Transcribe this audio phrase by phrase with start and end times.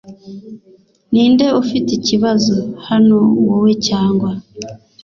[1.11, 2.55] Ninde ufite ikibazo
[2.87, 4.29] hano, wowe cyangwa?